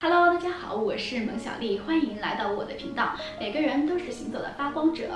[0.00, 3.16] Hello，大家好，我是蒙小丽，欢迎来到我的频道。
[3.40, 5.08] 每个人都是行走的发光者。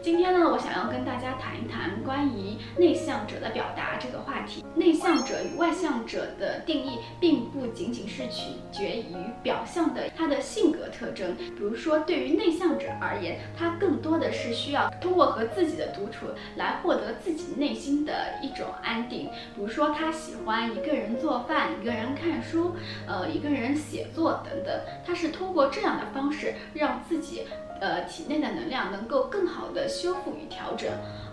[0.00, 4.64] 今天呢，我想要跟大家谈一谈关于内向者的表达这个话题。
[4.72, 11.36] 内向者与外向者的定义，并不仅仅是取决于表象的他的性格特征。
[11.36, 19.28] 比如说，对于内向者而言，他更多的是需要通过和自己的独处来获得自己内心的一种安定。
[19.56, 22.76] 比如说，他喜欢一个人做饭，一个人看书，
[23.08, 24.19] 呃，一个人写作。
[24.20, 27.46] 做等等，他是通过这样的方式让自己
[27.80, 30.90] 呃体内的能量能够更好的修复与调整，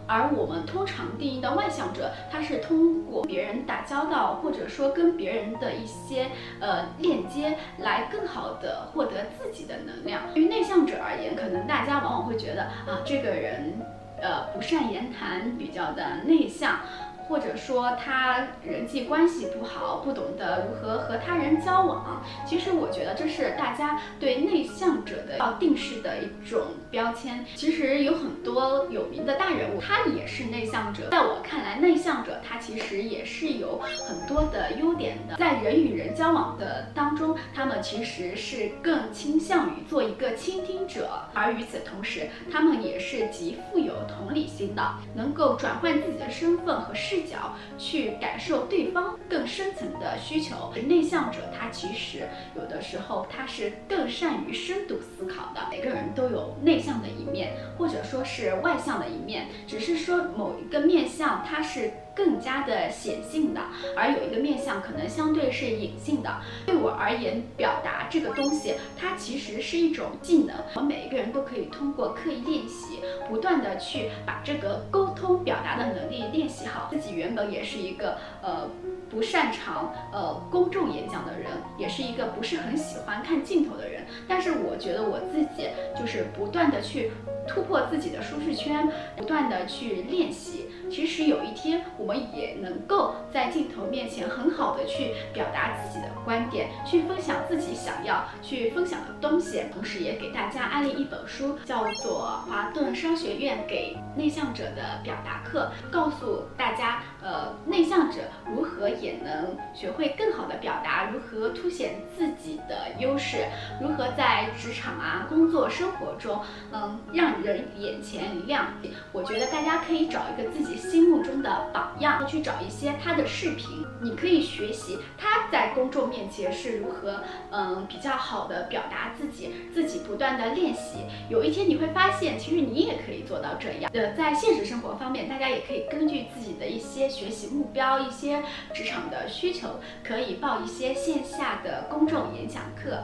[0.08, 6.32] 而我们通常定义的外向者，他是通过别人打交道，或者说跟别人的一些
[6.62, 10.22] 呃链接，来更好的获得自己的能量。
[10.34, 13.82] 对于内向者而言，可能大家往往会觉得啊，这个人
[14.22, 16.80] 呃不善言谈，比较的内向。
[17.28, 22.24] 或者说他人际关系不好，不懂得如何和他人交往。
[22.46, 27.46] 其实我觉得这是大家对内向者的要定式的一种标签。
[27.56, 31.10] 其实有很多有名的大人物，他也是内向者。
[31.12, 35.36] 在我看来，内向者他其实也是有很多的优点的。
[35.36, 44.82] 在人与人交往的当中，他们其实是更倾向于做一个倾听者，而与此同时，他们也是极富有同理心的，
[45.14, 47.17] 能够转换自己的身份和视。
[47.18, 50.72] 视角去感受对方更深层的需求。
[50.88, 55.62] 内向者他其实有的时候他是更善于深度思考的。
[55.72, 61.92] 每个人都有内向的一面，或者说是外向的一面，只是说某一个面相它是。
[62.18, 63.62] 更加的显性的，
[63.96, 66.42] 而有一个面相可能相对是隐性的。
[66.66, 70.56] 对我而言，表达这个东西，它其实是一种技能。
[70.74, 76.88] 我们每一个人都可以通过刻意练习，不断的去把这个沟通表达的能力练习好。
[76.90, 78.68] 自己原本也是一个呃
[79.12, 84.04] 不擅长呃公众演讲的人，也是一个不是很喜欢看镜头的人。
[84.28, 87.12] 但是我觉得我自己就是不断的去
[87.48, 90.67] 突破自己的舒适圈，不断的去练习。
[90.90, 99.64] 其实有一天，我们也能够在镜头面前很好的去表达自己的观点，去分享自己想要去分享的东西。
[99.74, 113.46] 同时，也给大家安利一本书，叫做《华顿商学院给内向者的表达课》，告诉大家，呃，内向者如何也能学会更好的表达，如何凸显自己的优势，
[113.82, 116.40] 如何在职场啊、工作生活中，
[116.72, 118.68] 嗯，让人眼前一亮。
[119.12, 120.77] 我觉得大家可以找一个自己。
[120.78, 131.00] 心目中的榜样，去找一些他的视频，你可以学习他在公众面前是如何，嗯，比较好的表达自己，自己不断的练习，
[131.30, 133.92] 有一天你会发现，其实你也可以做到这样。
[133.94, 143.04] 呃，在现实生活方面，大家也可以根据自己的一些学习目标、一些职场的需求，可以报一些线下的公众演讲课。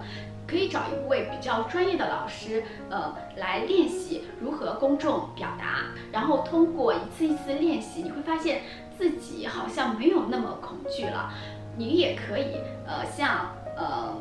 [0.54, 5.86] 可以找一位比较专业的老师，呃，来练习如何公众表达。
[6.12, 8.62] 然后通过一次一次的练习，你会发现
[8.96, 11.34] 自己好像没有那么恐惧了。
[11.76, 14.16] 你也可以，呃，向呃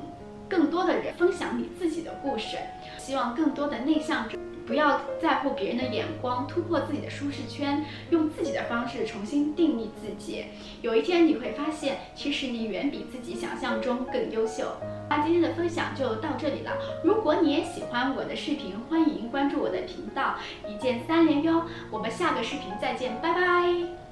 [0.48, 2.56] 更多的人分享你自己的故事。
[2.96, 4.38] 希望更多的内向者。
[4.72, 10.46] 不要在乎别人的眼光，突破自己的舒适圈，用自己的方式重新定义自己。
[10.80, 14.64] 有一天你会发现，其实你远比自己想象中更优秀。
[15.10, 16.72] 那今天的分享就到这里了。
[17.04, 21.66] 如果你也喜欢我的视频，欢迎关注我的频道，一键三连哟。
[21.90, 24.11] 我们下个视频再见，拜拜。